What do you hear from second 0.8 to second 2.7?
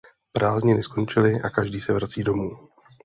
skončily a každý se vrací domů.